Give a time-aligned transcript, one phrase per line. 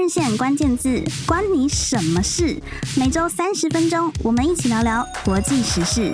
[0.00, 2.58] 人线关键字，关你什么事？
[2.98, 6.10] 每周三十分钟，我们一起聊聊国际时事。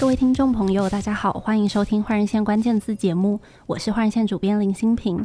[0.00, 5.24] 各位听众朋友，大家好，欢迎收听《换人线关键字》节目，我是换人线主编林新平。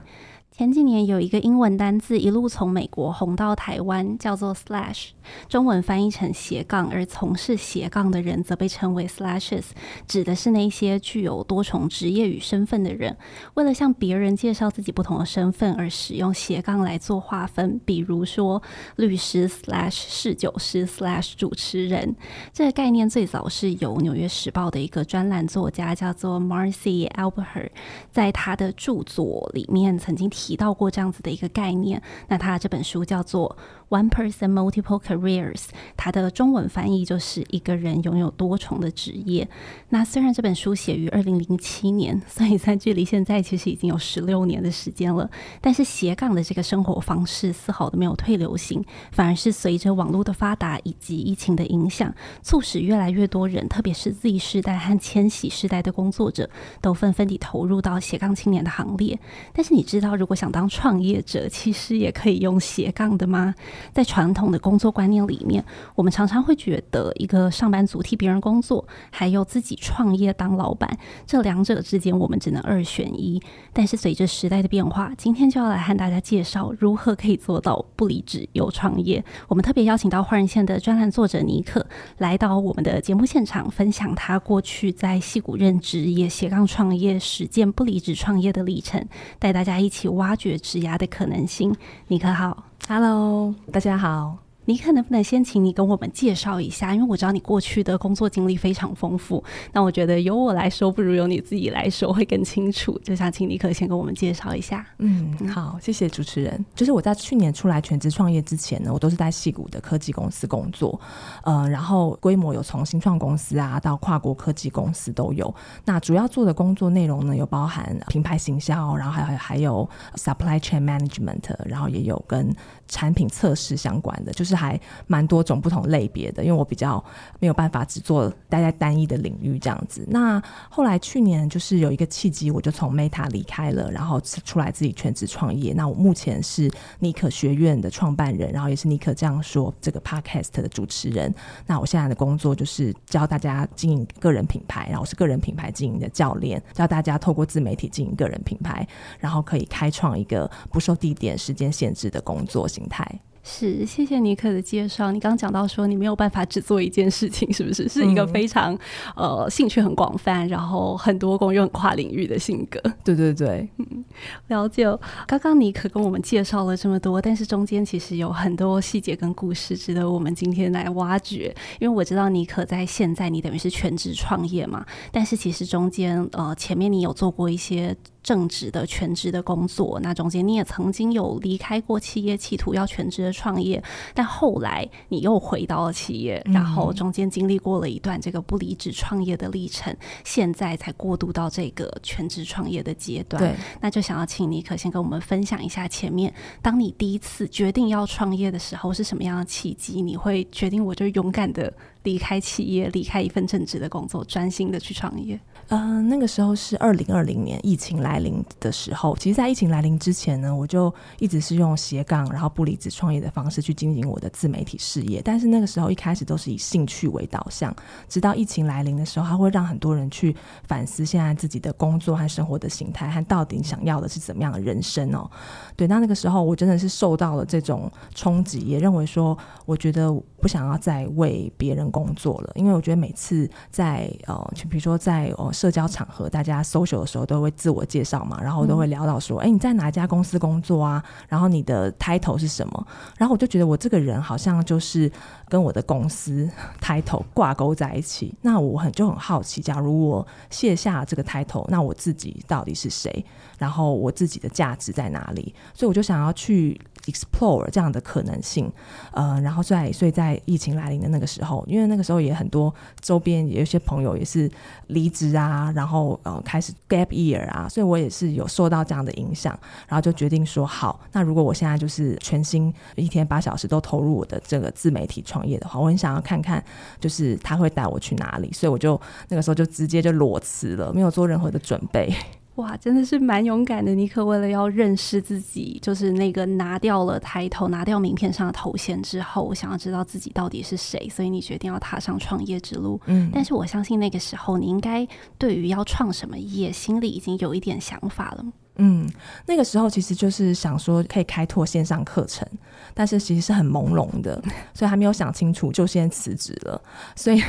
[0.58, 5.10] 前几年有一个英文单字一路从美国红到台湾，叫做 slash，
[5.50, 9.66] 中文翻译成斜杠，而从事斜杠的人则被称为 slashes，
[10.08, 13.18] 指的是那些具有多重职业与身份的人，
[13.56, 18.64] 为了向别人介绍自己不同的身份而使用斜杠来做划分，比如说
[18.96, 22.16] 律师 slash 侍酒师 slash 主持人。
[22.54, 27.70] 这个概念最早是由《纽约时报》的一个专栏作家叫做 Marcy Alberher，
[28.10, 30.45] 在他的著作里面曾经提。
[30.46, 33.58] 提到过这样子的一个概念，那他这本书叫做
[33.90, 39.48] One Person Multiple Careers，它的中文翻译就是一个人拥有多重的职业。
[39.90, 45.30] 那虽然这本书写于二零零七年， 所以在距离现在其实已经有十六年的时间了，
[45.62, 56.50] 但是斜杠的这个生活方式丝毫都没有退流行，反而是随着网络的发达以及疫情的影响，促使越来越多人，特别是 Z 世代和千禧世代的工作者，
[56.82, 59.20] 都纷纷地投入到斜杠青年的行列。
[59.54, 63.54] 但是你知道，如果想当创业者，其实也可以用斜杠的吗？
[63.94, 65.64] 在传统的工作观念里面，
[65.96, 73.42] 我们常常会觉得一个上班族替别人工作，还有自己创业当老板，这两者之间我们只能二选一。
[73.74, 79.24] 但是随着时代的变化，今天就要来和大家介绍如何可以做到不离职又创业。
[79.48, 81.86] 我们特别邀请到换人线的专栏作者尼克
[82.18, 89.06] 来到我们的节目现场，分享他过去在戏谷任职也斜杠创业、实践不离职创业的历程，
[89.40, 91.76] 带大家一起挖掘职涯的可能性。
[92.08, 92.66] 尼克好。
[92.88, 94.45] Hello，大家好。
[94.66, 96.94] 尼可能不能先请你跟我们介绍一下？
[96.94, 103.00] 因为我知道你过去的工作经历非常丰富，那我觉得由我来说不如由你自己来说会更清楚。
[103.04, 104.86] 就想请尼可先跟我们介绍一下。
[104.98, 106.64] 嗯，好，谢谢主持人。
[106.74, 111.00] 就是我在去年出来全职创业之前呢，我都是在戏谷的科技公司工作，
[111.44, 115.54] 呃，然后规模有从新创公司啊到跨国科技公司都有。
[115.84, 122.54] 那主要做的工作内容呢，有包含品牌行销，然后还有还有 supply chain management，然后也有跟
[122.88, 124.56] 产品测试相关的，就是。
[124.56, 127.04] 还蛮多种不同类别的，因为我比较
[127.40, 130.06] 没有办法只做待在单一的领域这样子。
[130.08, 135.74] 那后来去年就是有一个契机，我就从 Meta 离开了，然后出来自己全职创业。
[135.74, 141.36] 那我目前是尼可学院的创办人，然后也是尼可这样说这个 Podcast 的主持人。
[141.68, 148.88] 那我现在的工作就是教大家经营个人品牌，然后是个人品牌经营的教练，教大家透过自媒体经营个人品牌，
[149.20, 153.20] 然后可以开创一个不受地点、时间限制的工作形态。
[153.48, 155.12] 是，谢谢尼克的介绍。
[155.12, 157.86] 你刚刚讲到说你没有办法只做一件事情，是不是？
[157.88, 158.74] 是一个非常、
[159.16, 162.82] 嗯、呃兴趣很广泛，然后很多工又很跨领域的性格。
[163.04, 164.04] 对对对，嗯，
[164.48, 164.84] 了解。
[165.28, 171.56] 刚刚尼克跟我们介绍了这么多，但是中间其实有很多细节跟故事值得我们今天来挖掘。
[171.80, 177.96] 因为我知道尼可在现在你等于是全职创业嘛，但是其实中间呃前面你有做过一些。
[178.26, 183.82] 正职的全职的工作，那中间你也曾经有离开过企业，企图要全职的创业，
[184.16, 193.40] 但后来你又回到了企业，然后中间经历过了一段这个不离职创业的历程，现在才过渡到这个全职创业的阶段。
[193.40, 196.34] 对，那就想要请尼可先跟我们分享一下前面，
[196.64, 200.02] 当你第一次决定要创业的时候是什么样的契机？
[200.02, 201.72] 你会决定我就勇敢的
[202.06, 205.38] 离开企业，离开一份正职的工作，专心的去创业。
[205.70, 209.16] 嗯、那个时候是二零二零年疫情来临的时候。
[209.18, 215.22] 其实，在疫情来临之前呢，我就一直是用斜杠，然后不离职创业的方式去经营我的自媒体事业。
[215.26, 217.76] 但是那个时候一开始都是以兴趣为导向，
[218.08, 220.36] 直到疫情来临的时候，它会让很多人去
[220.68, 225.28] 反思现在自己的工作和生活的形态，和到底想要的是怎么样的人生哦。
[225.76, 230.14] 对，那那个时候我真的是受到了这种冲击，也认为说，我觉得
[230.46, 235.52] 不想要再为别人工作了，因为我觉得每次在呃，就比如说在呃。
[235.56, 241.02] 社交场合，大家 social 的时候都会自我介绍嘛，然后都会聊到说，哎、嗯，你在哪家公司工作啊？
[241.30, 242.88] 然后你的 title 是什么？
[243.18, 245.10] 然后我就觉得我这个人好像就是
[245.48, 246.48] 跟我的公司
[246.82, 248.36] title 挂钩在一起。
[248.42, 253.26] 那我很就很好奇，假如我卸下这个 title，那我自己到底是谁？
[253.58, 255.54] 然后我自己的价值在哪里？
[255.74, 256.80] 所以我就想要去。
[257.06, 258.68] explore 这样的可能性，
[259.12, 264.50] 呃，然后在所以在疫情来临的那个时候，因为那个时候也很多周边也有些朋友也是
[264.88, 269.56] 离职啊，然后呃开始 gap year 啊，所以我也是有受到这样的影响，
[269.88, 276.64] 然后就决定说好，那如果我现在就是全心一天八小时都投入我的这个自媒体创业的话，我很想要看看
[277.00, 279.00] 就是他会带我去哪里，所以我就
[279.30, 282.12] 那个时候就直接就裸辞了，没有做任何的准备。
[282.56, 283.94] 哇，真的是蛮勇敢的。
[283.94, 292.98] 尼克为了要认识自己，就是那个拿掉了抬头、拿掉名片上的头衔之后，想要知道自己到底是谁，所以你决定要踏上创业之路。
[293.08, 295.06] 嗯，但是我相信那个时候你应该
[295.38, 298.46] 对于要创什么业，心里已经有一点想法了。
[298.78, 299.06] 嗯，
[299.46, 302.48] 那个时候其实就是想说可以开拓线上课程，
[302.94, 304.42] 但是其实是很朦胧的，
[304.74, 306.82] 所以还没有想清楚就先辞职了。
[307.18, 307.44] 所以。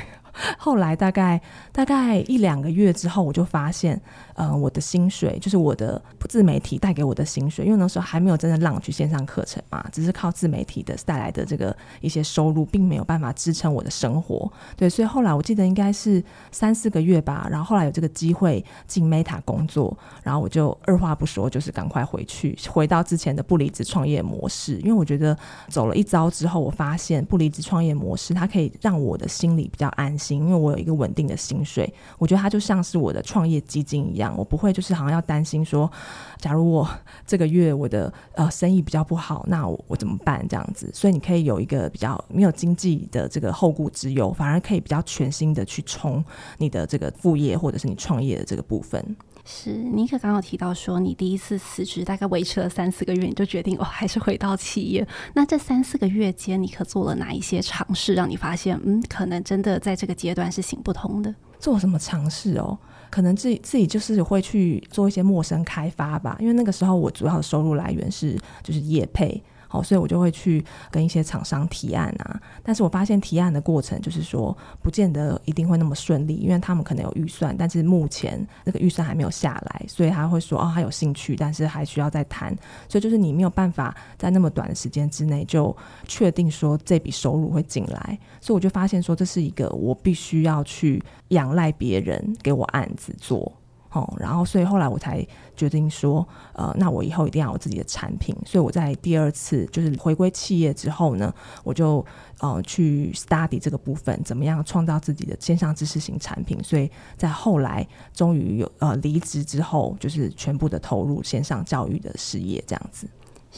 [0.58, 1.40] 后来大概
[1.72, 4.00] 大概一两个月之后，我就发现，
[4.34, 14.50] 呃，我的薪水就是我的自媒体带给我的薪水，因为那时候还没有真的浪去线上课程嘛，只是靠自媒体的带来的这个一些收入，并没有办法支撑我的生活。
[14.76, 25.36] 对，所以后来我记得应该是三四个月吧，然后后来有这个机会进 Meta 工作，然后我就二话不说，就是赶快回去，回到之前的不离职创业模式，因为我觉得
[25.68, 30.25] 走了一遭之后，我发现不离职创业模式它可以让我的心里比较安心。
[30.34, 35.90] 因为我有一个稳定的薪水，我觉得它就像是我的创业基金一样，我不会就是好像要担心说，
[36.38, 36.88] 假如我
[37.26, 40.90] 这个月我的呃生意比较不好，那我我怎么办这样子？
[40.92, 46.24] 所以你可以有一个比较没有经济的这个后顾之忧，反而可以比较全心的去冲
[46.58, 49.16] 你的这个副业或者是你创业的这个部分。
[49.48, 55.06] 是，尼可刚刚有提到说，你第一次辞职大概维持了三四个月，你就决定哦，还是回到企业。
[55.34, 61.32] 那这三四个月间，尼可做了哪一些尝试，让你发现，嗯，可能真的在这个阶段是行不通的？
[61.60, 62.76] 做什么尝试哦？
[63.08, 69.40] 可能自己自己就是会去做一些陌生开发吧，因为那个时候我主要的收入来源是就是业配。
[69.68, 82.56] 好，所以我就会去跟一些厂商提案啊，但是我发现提案的过程就是说，不见得一定会那么顺利，因为他们可能有预算，但是目前那个预算还没有下来，所以他会说哦，他有兴趣，但是还需要再谈，
[82.88, 85.76] 所以就是你没有办法在那么短的时间之内就
[86.06, 93.52] 确定说这笔收入会进来，所以我就发现说这是一个我必须要去仰赖别人给我案子做。
[93.96, 95.26] 哦，然后所以后来我才
[95.56, 98.36] 决定说，呃，那我以后一定要有自己的产品。
[98.44, 101.32] 所以我在第二次就是回归企业之后呢，
[101.64, 102.04] 我就
[102.40, 106.62] 呃去 study 这个部分，怎么样创造自己的线上知识型产品。
[106.62, 113.08] 所以在后来终于有呃离职之后，就是全部的投入线上教育的事业这样子。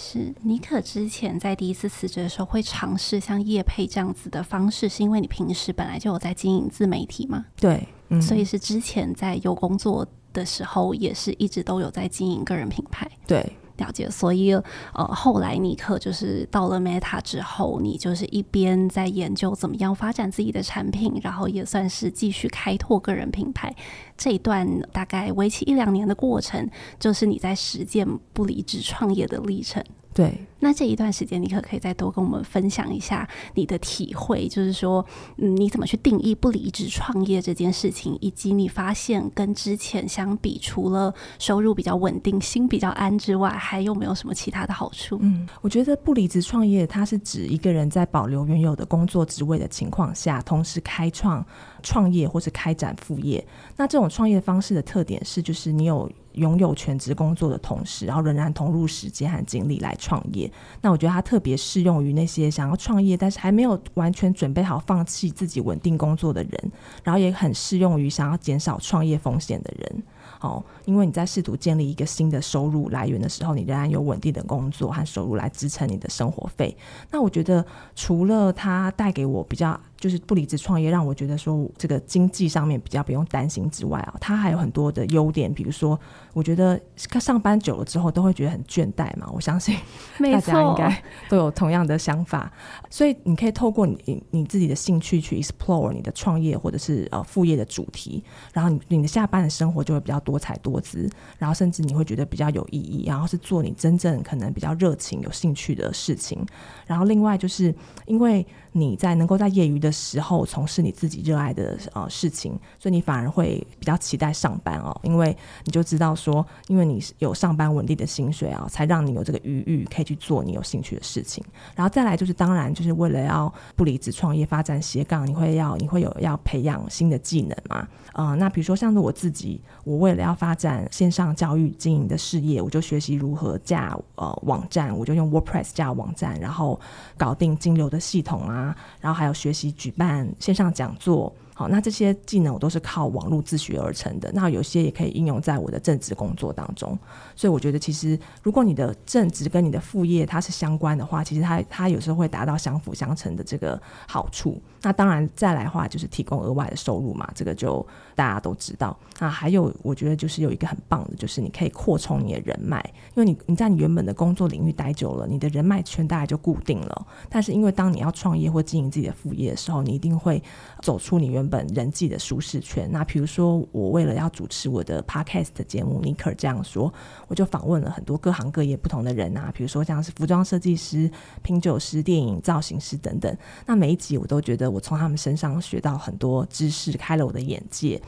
[0.01, 7.47] 是妮可之前在第一次辞职的时候会尝试像叶配这样子的方式，是因为你平时本来就有在经营自媒体吗？
[7.57, 14.09] 对，嗯，所以是之前在有工作的时候也是一直都有在经营个人品牌，对，了解。
[14.11, 14.53] 所以
[14.93, 23.75] 呃，后来尼克就是到了 Meta 之后，你就是一边在研究怎么样发展自己的产品，然后也算是继续开拓个人品牌。
[24.17, 29.83] 这一段大概为期一两年的过程，就是你在实践不离职创业的历程。
[30.15, 35.05] 对，那这一段时间，你可可以再多跟我们分享一下你的体会，就是说，
[35.37, 45.19] 嗯，你怎么去定义不离职创业这件事情，以及你发现跟之前相比，除了收入比较稳定、心比较安之外，还有没有什么其他的好处？
[45.21, 51.47] 嗯，我觉得不离职创业，它是指一个人在保留原有的工作职位的情况下，同时开创
[51.83, 53.45] 创业或是开展副业。
[53.77, 56.11] 那这种创业方式的特点是，就是你有。
[56.35, 60.49] 拥有全职工作的同时，然后仍然投入时间和精力来创业。
[60.81, 66.73] 那我觉得它特别适用于那些想要创业，但是还没有完全准备好放弃自己稳定工作的人，
[67.03, 70.03] 然后也很适用于想要减少创业风险的人。
[70.41, 76.77] 哦，因为你在试图建立一个新的收入来源的时候，你仍然有稳定的工作和收入来支撑你的生活费。
[77.11, 79.81] 那我觉得，除了它带给我比较。
[79.99, 85.99] 就是不离职创业，让我觉得说这个经济上面比较不用担心之外啊，它还有很多的优点，比如说，
[86.33, 89.29] 我觉得上班久了之后都会觉得很倦怠嘛。
[89.33, 89.77] 我相信
[90.33, 92.53] 大家应该都有同样的想法，
[92.89, 106.47] 所以你可以透过你你自己的兴趣去 explore 你的创业或者是呃副业的主题，然后你你的下班的生活就会比较多彩多姿，然后甚至你会觉得比较有意义，然后是做你真正可能比较热情有兴趣的事情。
[106.87, 107.75] 然后另外就是
[108.07, 108.47] 因为。
[108.73, 121.45] 你在能够在业余的时候从事你自己热爱的呃事情，所以你反而会比较期待上班哦，因为你就知道说，因为你有上班稳定的薪水啊，才让你有这个余裕可以去做你有兴趣的事情。
[121.75, 127.77] 然后再来就是，当然就是为了要不离职创业发展斜杠，你会要你会有要培养新的技能嘛？
[128.13, 136.79] 啊、呃，那比如说像是我自己，我为了要发展线上教育经营的事业，我就学习如何架呃网站，我就用 WordPress 架网站，然后
[137.17, 138.58] 搞定金流的系统啊。
[138.59, 144.31] 啊然后还有学习举办线上讲座，好，那这些技能我都是靠网络自学而成的。
[144.33, 146.99] 那有些也可以应用在我的正职工作当中。
[147.35, 154.61] 所以我觉得，其实如果你的正职跟你的副业它是相关的话，其实它它有时候会达到相辅相成的这个好处。
[154.83, 158.97] 那当然再来话，就是提供额外的收入嘛，这个就大家都知道。
[159.19, 162.79] 那还有，我觉得就是有一个很棒的，就是你可以扩充你的人脉，
[163.15, 167.07] 因为你你在你原本的工作领域待久了，你的人脉圈大概就固定了。
[167.29, 170.43] 但是因为当你要创业或经营自己的副业的时候，你一定会
[170.83, 172.89] 走出你原本人际的舒适圈。
[172.93, 176.93] 那比如说，我为了要主持我的 podcast 的节目，尼可这样说，
[177.27, 181.11] 我就访问了很多各行各业不同的人啊，比如说像是服装设计师、
[181.43, 183.37] 品酒师、电影造型师等等。
[183.67, 188.01] 那每一集我都觉得我从他们身上学到很多知识，开了我的眼界。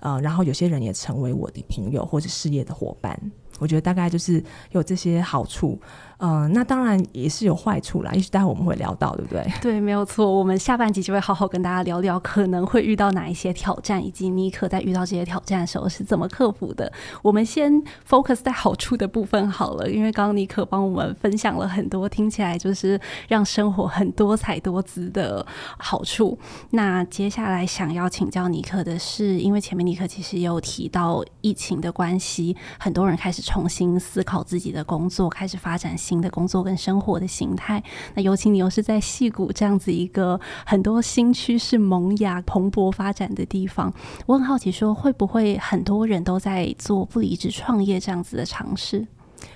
[0.00, 3.18] 呃，然后有些人也成为我的朋友或者事业的伙伴。
[3.58, 5.80] 我觉得大概就是有这些好处。
[6.20, 9.46] 嗯、那当然也是有坏处啦，也许待会我们会聊到，对不对？
[9.62, 10.28] 对，没有错。
[10.28, 16.92] 我们下半集就会好好跟大家聊聊可能会遇到哪一些挑战，以及尼可在遇到这些挑战的时候是怎么克服的。
[17.22, 17.72] 我们先
[18.08, 25.46] focus 在好处的部分好了，因为刚刚尼可帮我们分享了很多听起来就是让生活很多彩多姿的
[25.78, 26.36] 好处。
[26.70, 35.88] 那接下来想要请教尼可的是，因为前面尼可其实也有提到疫情的关系，很多人开始重新思考自己的工作，开始发展。
[35.96, 37.82] 新的工作跟生活的形态，
[38.14, 43.90] 那尤其你又是在戏谷这样子一个很多新趋势萌芽、蓬勃发展的地方，
[44.26, 49.06] 我很好奇，说会不会很多人都在做不离职创业这样子的尝试？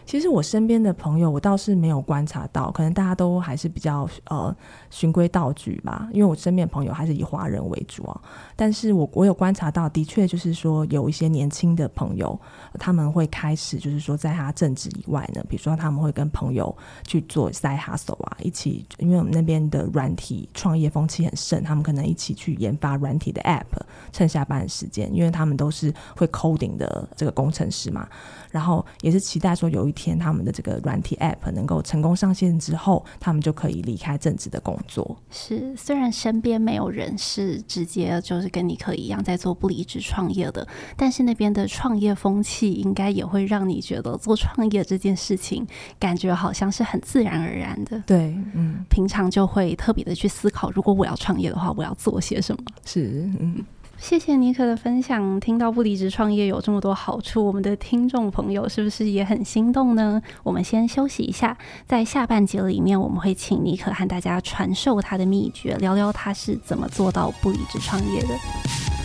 [0.04, 4.54] 其实我身边的朋友，我倒是没有观察到，可能大家都还是比较呃
[4.90, 6.08] 循规蹈矩吧。
[6.12, 8.20] 因为我身边朋友还是以华人为主啊。
[8.54, 12.38] 但是我我有观察到，的确就是说有一些年轻的朋友，
[12.78, 16.74] 他们会开始就是说在他正职以外呢，比如说他们会跟朋友
[17.06, 23.64] 去做 side hustle 啊，一起，因为我们那边的软体创业风气很盛，他们可能一起去研发软体的 app，
[24.12, 28.06] 趁下班时间，因为他们都是会 coding 的这个工程师嘛。
[28.50, 35.17] 然后也是期待说有一天他们的这个软体 App 能够成功上线之后，他们就可以离开正职的工作。
[35.31, 45.67] 是，虽然身边没有人是直接就是跟尼可一样在做不离职创业的，但是那边的创业风气应该也会让你觉得做创业这件事情
[45.99, 48.00] 感觉好像是很自然而然的。
[48.07, 52.62] 对，嗯，平常就会特别的去思考，如果我要创业的话，我要做些什么？
[52.85, 53.64] 是，嗯。
[54.02, 55.38] 谢谢尼可的分享。
[55.38, 60.21] 听到不离职创业有这么多好处，我们的听众朋友是不是也很心动呢？
[60.42, 61.56] 我们先休息一下，
[61.87, 69.01] 在下半节里面，我们会请尼可和大家传授他的秘诀，聊聊他是怎么做到不离职创业的。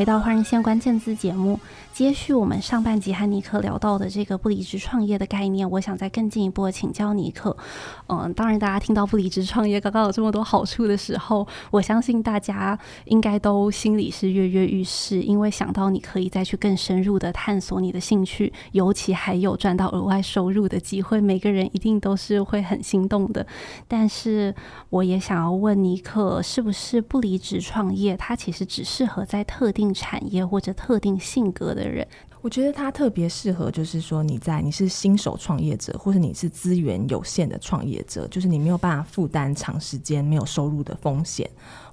[0.00, 1.60] 回到《华人线》关键字节目。
[2.00, 7.54] 接续我们上半集和尼克聊到的这个不离职创业的概念，我想再更进一步请教尼克。
[8.06, 23.46] 嗯，当然，大家听到不离职创业刚刚有这么多好处的时候，我相信大家应该都心里是跃跃欲试，因为想到你可以再去更深入的探索你的兴趣，尤其还有赚到额外收入的机会，每个人一定都是会很心动的。
[23.86, 24.54] 但是，
[24.88, 31.89] 我也想要问尼克，是不是不离职创业，它其实只适合在特定产业或者特定性格的
[32.42, 41.48] 我觉得它特别适合，就是说你在你是新手创业者，或者你是资源有限的创业者，就是你没有办法负担长时间没有收入的风险，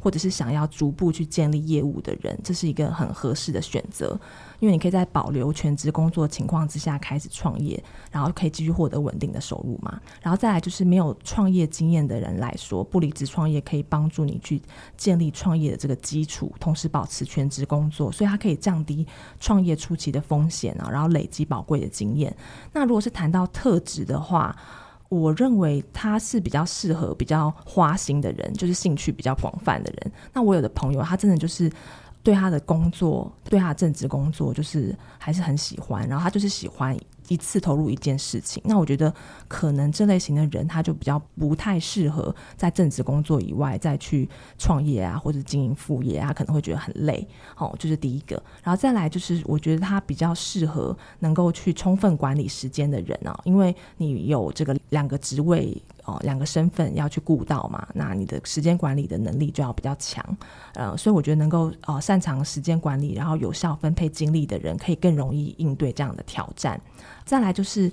[0.07, 4.17] 或者是想要逐步去建立业务的人，这是一个很合适的选择。
[4.59, 9.99] 因为你可以在保留全职工作情况之下开始创业，然后可以继续获得稳定的收入嘛。
[10.21, 14.61] 然后再来就是没有创业经验的人来说，不离职创业可以帮助你去
[14.95, 19.05] 建立创业的这个基础，同时保持全职工作，所以它可以降低
[19.41, 22.33] 创业初期的风险啊，然后累积宝贵的经验。
[22.71, 24.55] 那如果是谈到特质的话，
[25.09, 30.11] 我认为他是比较适合比较花心的人，就是兴趣比较广泛的人。
[30.33, 31.71] 那我有的朋友，他真的就是。
[32.23, 36.05] 对他的工作，对他的正职工作，就是还是很喜欢。
[36.09, 36.93] 然后他就是喜欢
[37.27, 38.62] 一次投入一件事情。
[38.65, 39.13] 那我觉得，
[39.48, 47.27] 可能这类型的人，他就比较不太适合在正职工作以外再去创业啊，或者经营副业啊，可能会觉得很累。
[47.55, 48.41] 好，就是第一个。
[48.63, 55.81] 然后再来就是，我觉得他比较适合能够去充分管理时间的人啊，因为你有这个两个职位。
[56.07, 60.25] 哦，两个身份要去顾到嘛，那你的时间管理的能力就要比较强，
[60.73, 66.79] 呃，所以我觉得能够呃擅长时间管理，然后有效分配精力的人，可以更容易应对这样的挑战。
[67.25, 67.91] 再来就是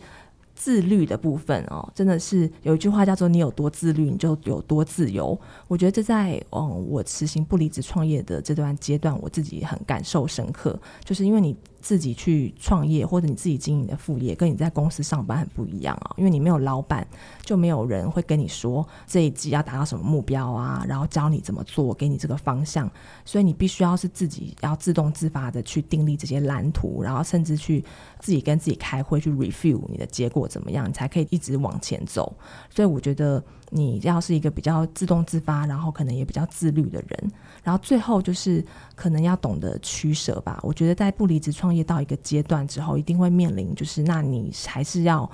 [0.54, 5.36] 自律的部分哦，真的是有一句话叫做“你有多自律，你就有多自由”。
[5.66, 11.56] 我觉得这在嗯，我实行不离职创业的这段阶段，我自己很感受深刻，就是因为你。
[11.84, 16.14] 自己去创业，或者你自己经营的副业，跟你在公司上班很不一样啊。
[16.16, 17.06] 因为你没有老板，
[17.42, 22.90] 就没有人会跟你说这一季要达到什么目标啊，然后教你怎么做，给你这个方向。
[23.26, 27.84] 所以你必须要是自己要自动自发的去订立这些蓝图，然后甚至去
[28.18, 32.34] 自己跟自己开会去 review 你的结果怎么样，你才可以一直往前走。
[32.70, 33.44] 所以我觉得。
[33.76, 37.32] 你要是一个比较自动自发，然后可能也比较自律的人，
[37.64, 38.64] 然后最后就是
[38.94, 40.60] 可能要懂得取舍吧。
[40.62, 45.28] 我觉得在不离职创业到一个阶段之后，一定会面临就是，那你还是要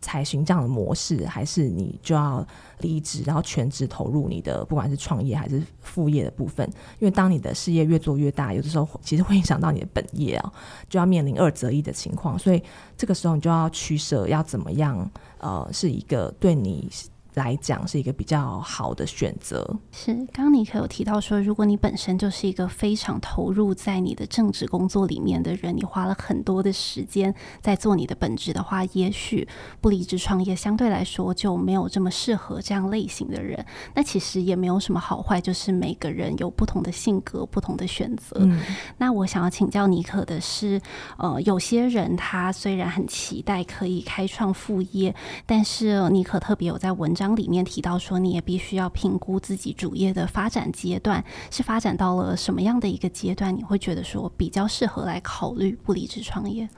[0.00, 2.44] 采取这样的模式，还是你就要
[2.80, 6.68] 离职，然后全职投入你的不管是创业还是副业的部分。
[6.98, 10.52] 因为当你的事业越做越大，有的时候其实会影响到你的本业啊，
[10.88, 12.36] 就要面临二择一的情况。
[12.36, 12.60] 所以
[12.96, 15.08] 这个时候你就要取舍，要怎么样？
[15.38, 16.90] 呃，是一个对你。
[17.34, 19.76] 来讲是一个比较好的选择。
[19.90, 29.46] 是，刚刚尼可有提到说，如果你本身就是一个非常投入在你的正职工作里面的人，你花了很多的时间在做你的本职的话，也许
[29.80, 33.66] 不离职创业相对来说就没有这么适合这样类型的人。
[33.94, 38.36] 那其实也没有什么好坏，就是每个人有不同的性格、不同的选择。
[38.38, 38.60] 嗯。
[38.98, 40.80] 那我想要请教尼克的是，
[41.18, 45.12] 呃，有些人他虽然很期待可以开创副业，
[45.46, 47.23] 但是尼克特别有在文章。
[47.24, 56.68] 章里面提到说，你也必须要评估自己主业的发展阶段是发展到了什么样的一个阶段，你会觉得说比较适合来考虑不离职创业。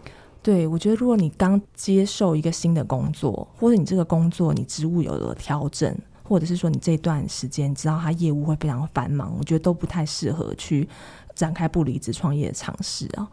[0.40, 10.88] 对，我觉得如果你刚接受一个新的工作，或者你这个工作你职务有了调整，或者是说你这段时间知道他业务会非常繁忙，我觉得都不太适合去
[11.34, 13.28] 展开不离职创业的尝试啊。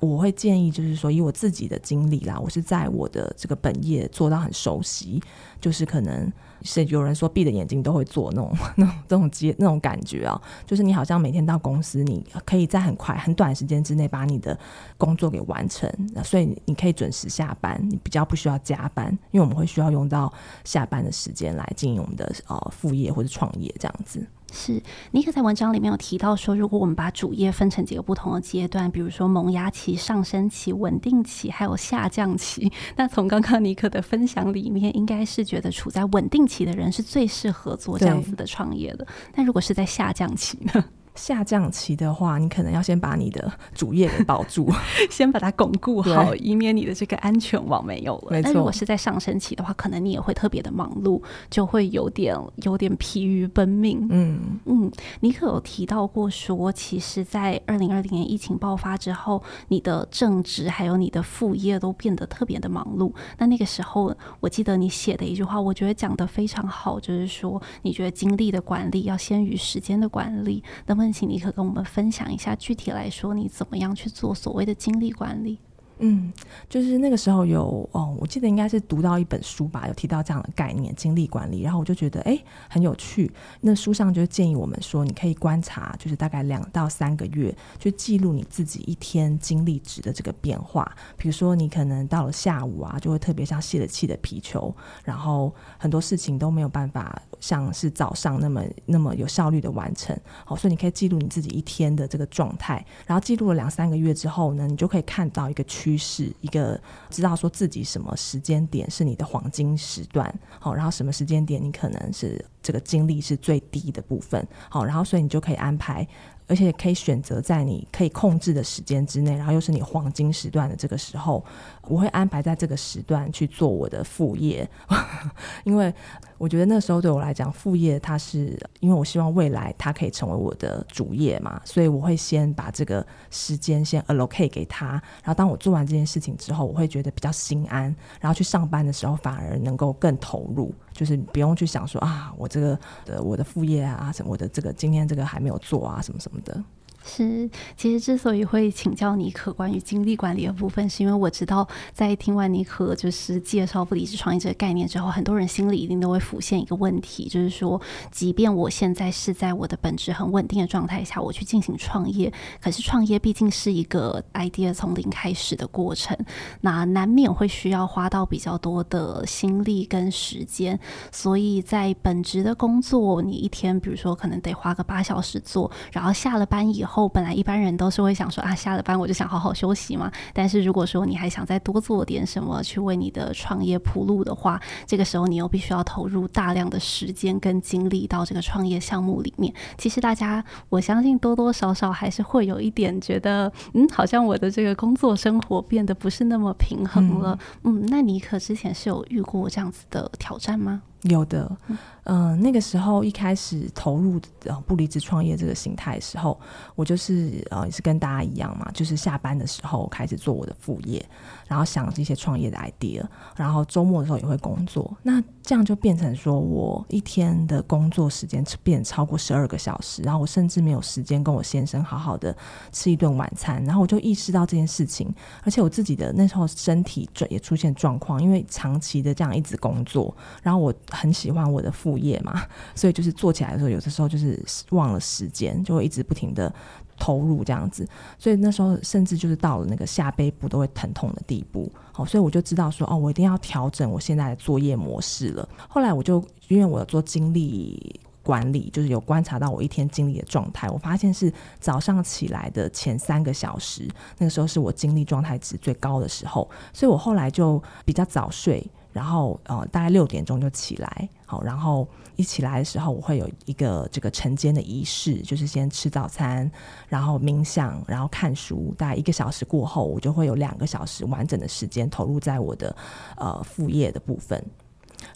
[0.00, 5.22] 我会建议，就是说以我自己的经历啦，我是在我的这个本业做到很熟悉，
[5.58, 6.30] 就是可能。
[6.62, 14.58] 是有人说闭着眼睛都会做那种 那种这种接那种感觉啊，就是你好像每天到公司，你可以在很快很短时间之内把你的
[14.96, 15.90] 工作给完成，
[16.24, 20.32] 所以你可以准时下班，你比较不需要加班，因为我们会需要用到
[20.64, 24.26] 下班的时间来经营我们的呃副业或者创业这样子。
[24.50, 32.72] 是，尼克在文章里面有提到说，如果我们把主业分成几个不同的阶段，比如说萌芽期、上升期、稳定期，还有下降期。
[32.96, 39.06] 那从刚刚尼克的分享里面，应该是觉得处在稳定期的人是最适合做这样子的创业的。
[39.34, 40.84] 但如果是在下降期呢？
[41.18, 44.70] 下降期的话，你可能要先把你的主业给保住，
[45.10, 48.40] 先把它巩固好，以免你的这个安全网没有了。
[48.42, 54.06] 但如果是在上升期的话，可能你也会特别的忙碌，就会有点有点疲于奔命。
[54.10, 63.12] 嗯嗯，你可有提到过说，其实，在二零二零年疫情爆发之后，你的正职还有你的副业都变得特别的忙碌。
[63.38, 70.62] 那那个时候，我记得你写的一句话，我觉得讲的非常好，就是说，你觉得精力的管理要先于时间的管理。
[70.86, 75.58] 那么请尼可跟我们分享一下，具体来说，你怎么样去做所谓的精力管理？
[76.00, 76.32] 嗯，
[76.68, 81.62] 就是那个时候有哦，我记得应该是读到一本书吧，有提到这样的概念——精力管理。
[81.62, 83.30] 然后我就觉得哎，很有趣。
[83.60, 90.88] 那书上就建议我们说，你可以观察，就是大概两到三个月，去记录你自己一天精力值的这个变化。
[91.16, 100.16] 比如说，你可能到了下午啊，就会特别像泄了气的皮球，然后很多事情都没有办法像是早上那么那么有效率的完成。
[100.44, 102.84] 好，所以你可以记录你自己一天的这个状态。
[103.04, 105.87] 然后记录了两三个月之后呢，你就可以看到一个趋。
[105.88, 116.06] 趋势一个知道说自己什么时间点是你的黄金时段，好，然后什么时间点你可能是这个精力是最低的部分，好，然后所以你就可以安排，
[116.46, 121.42] 而且可以选择在你可以控制的时间之内，然后又是你黄金时段的这个时候，
[121.84, 124.68] 我会安排在这个时段去做我的副业，
[125.64, 125.94] 因为。
[126.38, 146.62] 我觉得那时候对我来讲，副业它是因为我希望未来它可以成为我的主业嘛，所以我会先把这个时间先 allocate 给他，然后当我做完这件事情之后，我会觉得比较心安，然后去上班的时候反而能够更投入，就是不用去想说啊，我这个的我的副业啊什么，我的这个今天这个还没有做啊什么什么的。
[147.08, 157.80] 是，其实之所以会请教尼可关于精力管理的部分，是因为我知道，在听完尼可就是介绍不离职创业这个概念之后，很多人心里一定都会浮现一个问题，就是说，
[158.12, 166.14] 即便我现在是在我的本职很稳定的状态下，我去进行创业，可是创业毕竟是一个 idea 从零开始的过程，
[166.60, 170.78] 那难免会需要花到比较多的心力跟时间，
[171.10, 176.97] 所以在本职的工作，你一天比如说可能得花个八小时做，然后下了班以后。
[176.98, 180.10] 候，本来一般人都是会想说啊，下了班我就想好好休息嘛。
[180.32, 189.52] 但是如果说你还想再多做点什么去为你的创业铺路的话，这个时候你又必须要投入大量的时间跟精力到这个创业项目里面。
[189.76, 197.38] 其实大家，我相信多多少少还是会有一点觉得，嗯，好像我的这个工作生活变得不是那么平衡了。
[197.62, 200.82] 嗯，嗯，那尼可之前是有遇过这样子的挑战吗？
[201.02, 206.40] 有的，嗯、呃，那个时候一开始投入呃不离职创业这个形态的时候，
[206.74, 211.04] 我就是呃也是跟大家一样嘛，就是下班的时候开始做我的副业，
[211.46, 213.04] 然后想这些创业的 idea，
[213.36, 214.90] 然后周末的时候也会工作。
[215.02, 222.34] 那这样就变成说我一天的工作时间变超过十二个小时，然后我甚至没有时间跟我先生好好的
[222.72, 223.62] 吃一顿晚餐。
[223.64, 230.72] 然后我就意识到这件事情，而且我自己的那时候身体也出现状况，因为长期的这样一直工作，然后我。
[230.90, 232.42] 很喜欢我的副业嘛，
[232.74, 236.52] 所以就是做起来的时候，有的时候就是忘了时间，就会一直不停的
[236.98, 237.86] 投入这样子，
[238.18, 241.70] 所以那时候甚至就是到了那个下背部都会疼痛的地步。
[241.92, 245.48] 好，所以我就知道说，哦，我一定要调整我现在的作业模式了。
[245.68, 258.64] 后来我就因为我有做精力管理，就是有观察到我一天精力的状态，我发现是早上起来的前三个小时，那个时候是我精力状态值最高的时候，所以我后来就比较早睡。
[258.98, 266.50] 然后呃，大概六点钟就起来，好，然后一起来的时候，我会有一个这个晨间的仪式，就是先吃早餐，
[266.88, 268.74] 然后冥想，然后看书。
[268.76, 272.76] 大概一个小时过后，我就会有两个小时完整的时间投入在我的
[273.16, 274.44] 呃副业的部分。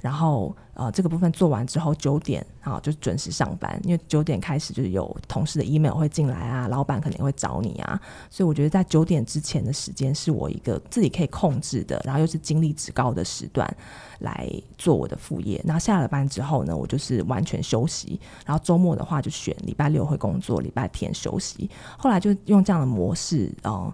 [0.01, 13.69] 然后呃，这个部分做完之后，九点啊就准时上班，因为九点开始就是有同事的 email 会进来啊，老板可能也会找你啊，所以我觉得在九点之前的时间是我一个自己可以控制的，然后又是精力值高的时段
[14.21, 15.63] 来做我的副业。
[15.67, 21.71] 然后下了班之后呢，我就是完全休息，然后周末的话就选礼拜六会工作，礼拜天休息。
[21.99, 23.93] 后来就用这样的模式，嗯。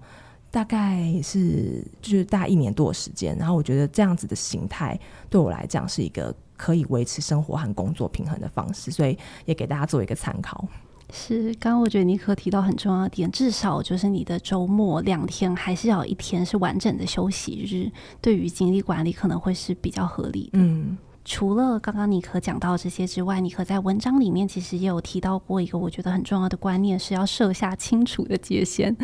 [0.50, 10.66] 大概是就是大概一年多的时间，然后我觉得这样子的形态对我来讲是一个可以维持生活和工作平衡的方式，所以也给大家做一个参考。
[11.12, 20.58] 是，刚刚我觉得尼可提到很重要的点，至少就是你的周末两天还是要有一天是完整的休息日，对于精力管理可能会是比较合理的。
[20.58, 20.98] 嗯。
[21.28, 28.96] 除了刚刚尼可讲到这些之外，尼可在文章里面其实也有提到过一个我觉得很重要的观念，是要设下清楚的界限。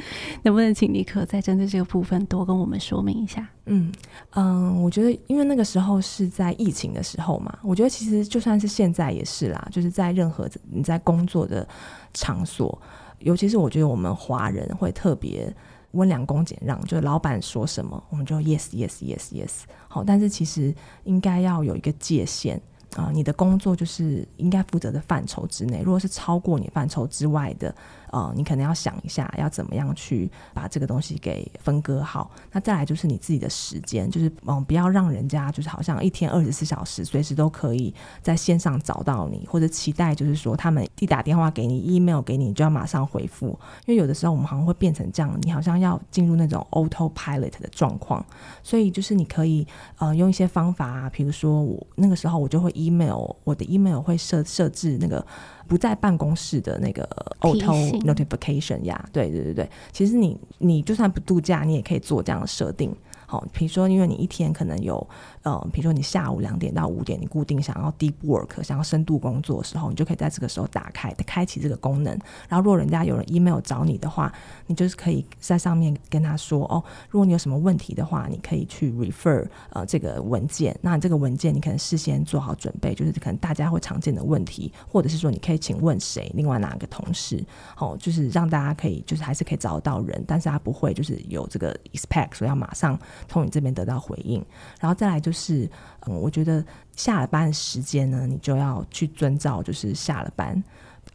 [0.42, 3.46] 能不能请尼可再针对这个部分多跟我们说明一下？
[3.66, 3.92] 嗯
[4.30, 11.68] 嗯，我觉得因为那个时候是在疫情的时候嘛，我觉得其实就算是现在也是啦，就是在任何你在工作的
[12.14, 12.80] 场所，
[13.18, 15.54] 尤其是我觉得我们华人会特别。
[15.94, 19.50] 温良恭俭让，就是老板说什么，我们就 yes yes yes yes。
[19.88, 22.60] 好，但是其实应该要有一个界限。
[22.96, 27.74] 啊，你的工作就是应该负责的范畴之内，如果是超过你范畴之外的，
[28.14, 32.30] 呃，你可能要想一下要怎么样去把这个东西给分割好。
[32.52, 43.48] 那再来就是你自己的时间，就是嗯，不要让人家就是好像一天二十四小时随时都可以在线上找到你，或者期待就是说他们一打电话给你，email 给你，你就要马上回复。
[43.86, 48.24] 因为有的时候我们好像会变成这样，你好像要进入那种 autopilot 的状况。
[48.62, 49.66] 所以就是你可以
[49.98, 55.26] 呃用一些方法啊，比如说我那个时候我就会 email，我的 email 会设设置那个。
[55.66, 57.08] 不在办公室的那个
[57.40, 62.94] auto notification 呀，对对对对，其实你你就算不度假，你也可以做这样的设定。
[63.26, 65.04] 好，比如说，因为你一天可能有，
[65.44, 72.12] 呃，比如说你下午两点到五点，你固定想要 deep work，想要深度工作的时候，你就可以在这个时候打开，开启这个功能。
[72.48, 74.32] 然后，如果人家有人 email 找你的话，
[74.66, 80.74] 你就是可以在上面跟他说，哦，如果你有什么问题的话，你可以去 refer 呃这个文件。
[80.80, 87.44] 那这个文件你可能事先做好准备，就是可能大家会常见的问题，或者是说你可以请问谁，另外哪个同事，
[87.76, 92.98] 哦，就是让大家可以就是还是可以找得到人，但是他不会就是有这个 expect 说要马上。
[93.28, 94.44] 从你这边得到回应，
[94.80, 95.68] 然后再来就，是
[96.06, 96.64] 嗯，我觉得
[96.96, 100.62] 下了班时间呢，你就要去遵照，就是下了班，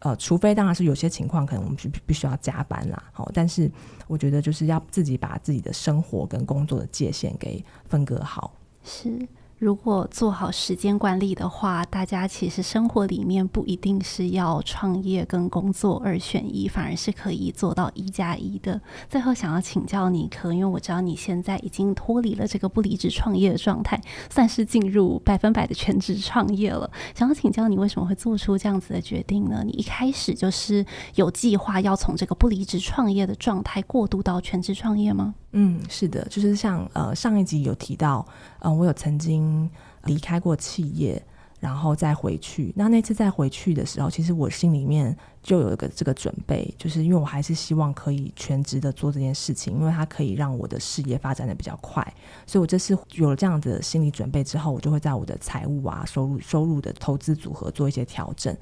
[0.00, 3.68] 呃，除非当然是有些情况可能我们必必须要加班啦，好，但是
[4.06, 8.52] 我觉得就是要自己把自己的生活跟工作的界限给分割好，
[8.84, 9.26] 是。
[9.60, 18.80] 如果做好时间管理的话，大家其实生活里面不一定是要创业跟工作二选一，反而是可以做到一加一的。
[19.06, 26.90] 最后想要请教尼可，因为我知道你现在已经脱离了这个不离职创业的状态，算是进入百分百的全职创业了。
[27.14, 29.62] 想要请教你为什么会做出这样子的决定呢？
[29.66, 30.82] 你一开始就是
[31.16, 35.34] 有计划要从这个不离职创业的状态过渡到全职创业吗？
[35.52, 38.24] 嗯，是的，就是像呃上一集有提到，
[38.60, 39.68] 嗯、我有曾经
[40.04, 41.20] 离开过企业，
[41.58, 42.72] 然后再回去。
[42.76, 52.00] 那那次再回去的时候，其实我心里面就有一个这个准备，就是因为我还是希望可以全职的做这件事情，因为它可以让我的事业发展的比较快。
[52.46, 58.56] 所以我这次有了这样的心理准备之后，我就会在我的财务啊、收入、收入的投资组合做一些调整。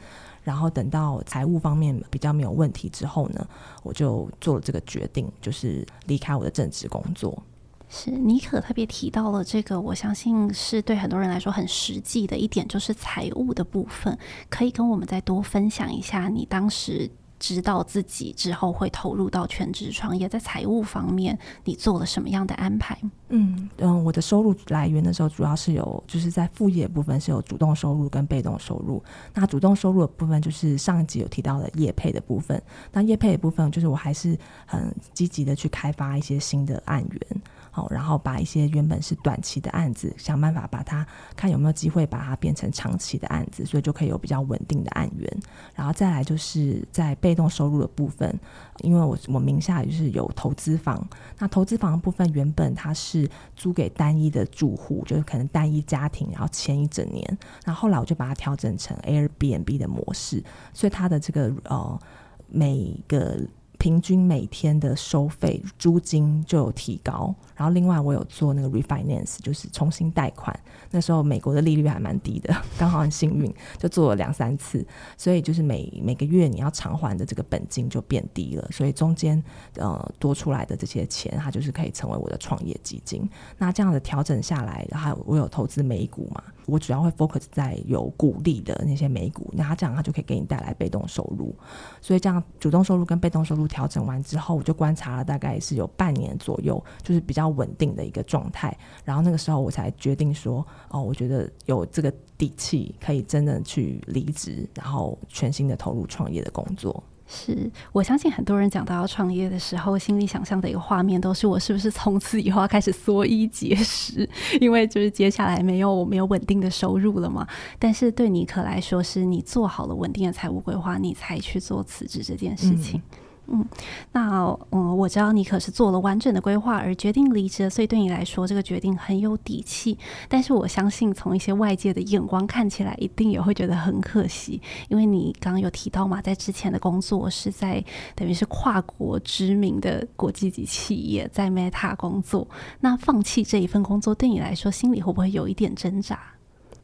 [0.48, 3.46] 然后等到财务方面比较没有问题之后呢，
[3.82, 7.42] 我就做了这个决定，就是离开我的正职工作。
[7.90, 22.98] 是妮可特别提到了这个，我相信是对很多人来说很实际的一点，就是财务的部分，可以跟我们再多分享一下你当时知道自己之后会投入到全职创业，在财务方面你做了什么样的安排？
[23.28, 29.02] 嗯嗯，我的收入来源的时候主要是有，就是在副业部分是有主动收入跟被动收入。
[29.34, 32.60] 那主动收入的部分就是上一集有提到的业配的部分，
[32.92, 37.42] 那业配的部分就是我还是很积极的去开发一些新的案源。
[37.90, 45.40] 然后把一些原本是短期的案子，想办法把它看有没有机会把它变成长期的案子，所以就可以有比较稳定的案源。
[45.74, 48.38] 然后再来就是在被动收入的部分，
[48.78, 51.06] 因为我我名下就是有投资房，
[51.38, 57.38] 那投资房的部分原本它是租给单一的住户，就是可能单一家庭，然后签一整年。
[57.64, 62.00] 那后来我就把它调整成 Airbnb 的模式，所以它的这个呃
[62.48, 63.38] 每个。
[63.80, 70.58] 平均每天的收费租金就有提高，然后另外我有做那个 refinance，就是重新贷款。
[70.90, 74.86] 那时候美国的利率还蛮低的， 刚好很幸运，就做了两三次，
[75.18, 79.42] 所以就是每每个月你要偿还的这个本金就变低了，所以中间
[79.74, 83.28] 呃多出来的这些钱，它就是可以成为我的创业基金。
[83.58, 91.54] 那这样的调整下来，然后我有投资美股嘛，我主要会 focus 在有股利的那些美股，那它这样它就可以给你带来被动收入。
[92.00, 93.68] 所以这样主动收入跟被动收入。
[93.68, 98.76] 调整完之后，我就观察了大概是有半年左右，就是比较稳定的一个状态。
[99.04, 107.02] 然后那个时候我才决定说，哦，我觉得有这个底气可以真的去离职，然后全心的投入创业的工作。
[107.30, 114.26] 是我相信很多人讲到要创业的时候，心里想象的一个画面都是我是不是从此以后要开始缩衣节食，
[114.62, 117.46] 因为就是接下来没有我没有稳定的收入了嘛。
[117.78, 122.98] 但是对尼可来说，是你做好了稳定的财务规划，你才去做辞职这件事情。
[122.98, 123.18] 嗯
[123.50, 123.66] 嗯，
[124.12, 129.98] 那嗯，我知道你可是做了完整的规划而决定离职，所以对你来说这个决定很有底气。
[130.28, 137.82] 但是我相信，从一些外界的眼光看起来，一定也会觉得很可惜，因为你刚刚有提到嘛，在之前的工作是在
[138.14, 142.46] 等于是跨国知名的国际级企业，在 Meta 工作。
[142.80, 146.18] 那放弃这一份工作，对你来说心里会不会有一点挣扎？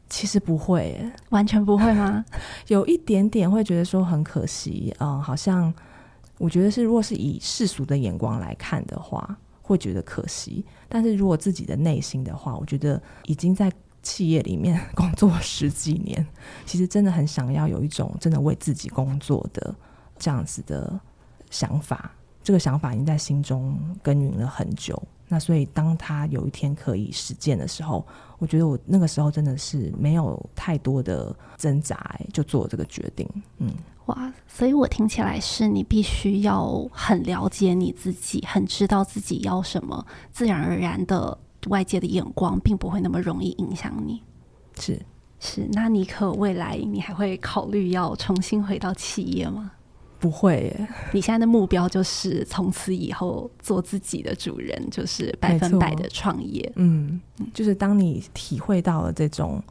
[0.09, 2.25] 其实不会，完全不会吗？
[2.69, 5.73] 有一点点会觉得说很可惜，嗯，好像。
[6.37, 10.65] 我觉得是，如果是以世俗的眼光来看的话，会觉得可惜。
[10.89, 13.71] 但是如果自己的内心的话，我觉得已经在
[14.03, 16.25] 企业里面 工作十几年，
[16.65, 19.73] 其实真的很想要有一种真的为自己工作的
[20.19, 20.99] 这样子的
[21.49, 22.11] 想法。
[22.43, 25.01] 这个想法已经在心中耕耘了很久。
[25.27, 28.05] 那所以当他有一天可以实践的时候，
[28.37, 33.27] 我觉得我那个时候真的是没有太多的挣扎，就做这个决定。
[33.57, 33.71] 嗯。
[34.05, 41.35] 哇，所以我听起来是你必须要很了解你自己，很知道自己要什么，自然而然的
[41.69, 44.21] 外界的眼光并不会那么容易影响你。
[44.79, 45.01] 是
[45.39, 49.71] 是，那你可未来你还会考虑要重新回到企业吗？
[50.19, 56.71] 不会耶，你现在的目标就是从此以后做自己的主人，就是百分百的创业。
[56.75, 57.19] 嗯，
[57.53, 59.61] 就是当你体会到了这种，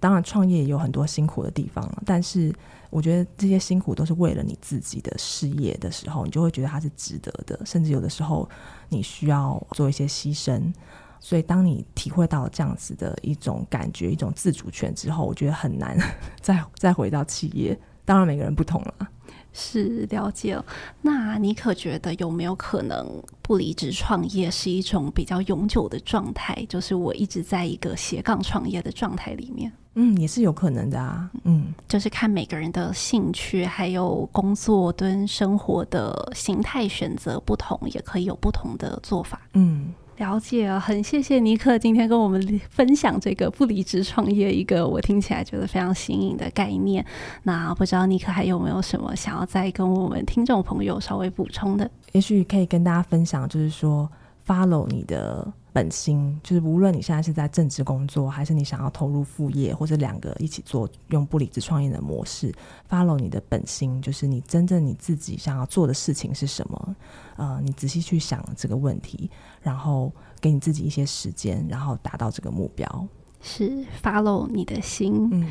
[0.00, 2.52] 当然创业也有很多辛苦的地方，但是。
[2.88, 7.60] 我觉得这些辛苦都是为了你自己的事业的时候，你就会觉得它是值得的。
[7.66, 8.48] 甚至有的时候
[8.88, 10.72] 你需要做一些牺牲。
[11.18, 15.98] 所以，当你体会到了这样子的一种感觉、一种自主权之后，我觉得很难
[16.40, 17.76] 再再回到企业。
[18.04, 19.08] 当然，每个人不同了。
[19.56, 20.64] 是了解了。
[21.00, 26.64] 那你可觉得有没有可能不离职创业是一种比较永久的状态？
[26.68, 29.72] 就是我一直在一个斜杠创业的状态里面。
[29.94, 31.30] 嗯，也是有可能的啊。
[31.44, 39.40] 嗯，就是看每个人的兴趣，还有工作跟生活的形态选择不同，也可以有不同的做法。
[39.54, 39.94] 嗯。
[40.16, 47.04] 了解啊，很谢谢尼克今天跟我们分享这个不离职创业一个我听起来觉得非常新颖的概念。
[47.42, 51.90] 那不知道尼克还有没有什么想要再跟我们听众朋友稍微补充的？
[52.12, 54.10] 也许可以跟大家分享，就是说
[54.46, 55.46] follow 你的
[55.76, 62.50] 本心，就是无论你现在是在正职工作，还是你想要投入副业，或者两个一起做，用不理智创业的模式
[62.88, 66.96] ，follow 你的本心，就是你真正你自己想要做的事情是什么？
[67.36, 70.10] 呃，你仔细去想这个问题，然后
[70.40, 73.08] 给你自己一些时间，然后达到这个目标。
[73.46, 75.28] 是 follow 你的心。
[75.32, 75.46] 嗯，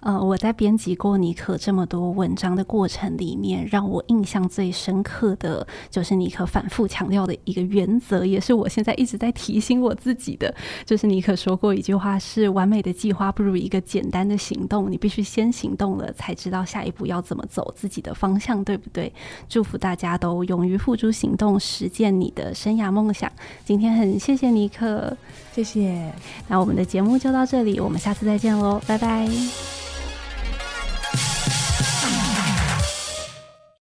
[0.00, 14.92] 呃，我在编辑过尼克这么多文章的过程里面，让我印象最深刻的就是尼克反复强调的一个原则，也是我现在一直在提醒我自己的，就是尼克说过一句话是：完美的计划不如一个简单的行动。
[14.92, 19.10] 你必须先行动了，才知道下一步要怎么走，自己的方向对不对？
[19.48, 23.32] 祝福大家都勇于付诸行动，实践你的生涯梦想。
[23.64, 25.16] 今天很谢谢尼克，
[25.54, 26.12] 谢谢。
[26.46, 29.28] 那我们的节目就到这里我们下次再见喽拜拜。